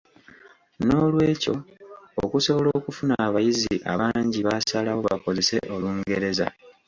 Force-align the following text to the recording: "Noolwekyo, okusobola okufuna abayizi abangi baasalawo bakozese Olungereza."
"Noolwekyo, 0.85 1.55
okusobola 2.23 2.69
okufuna 2.79 3.13
abayizi 3.27 3.75
abangi 3.93 4.39
baasalawo 4.47 5.01
bakozese 5.09 5.55
Olungereza." 5.75 6.47